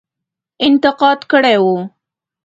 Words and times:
انتقاد 0.67 1.19
کړی 1.31 1.55
وو. 1.63 1.77